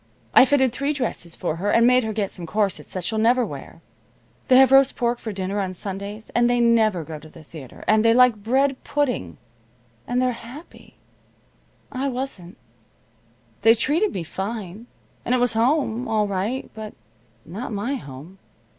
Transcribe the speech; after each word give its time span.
I 0.33 0.45
fitted 0.45 0.73
three 0.73 0.93
dresses 0.93 1.35
for 1.35 1.57
her, 1.57 1.69
and 1.69 1.85
made 1.85 2.03
her 2.03 2.11
get 2.11 2.31
some 2.31 2.47
corsets 2.47 2.93
that 2.93 3.03
she'll 3.03 3.19
never 3.19 3.45
wear. 3.45 3.83
They 4.47 4.55
have 4.57 4.71
roast 4.71 4.95
pork 4.95 5.19
for 5.19 5.31
dinner 5.31 5.59
on 5.59 5.75
Sundays, 5.75 6.31
and 6.33 6.49
they 6.49 6.59
never 6.59 7.03
go 7.03 7.19
to 7.19 7.29
the 7.29 7.43
theater, 7.43 7.83
and 7.87 8.03
they 8.03 8.11
like 8.11 8.35
bread 8.35 8.83
pudding, 8.83 9.37
and 10.07 10.19
they're 10.19 10.31
happy. 10.31 10.95
I 11.91 12.07
wasn't. 12.07 12.57
They 13.61 13.75
treated 13.75 14.11
me 14.11 14.23
fine, 14.23 14.87
and 15.23 15.35
it 15.35 15.39
was 15.39 15.53
home, 15.53 16.07
all 16.07 16.27
right, 16.27 16.71
but 16.73 16.95
not 17.45 17.71
my 17.71 17.93
home. 17.93 18.39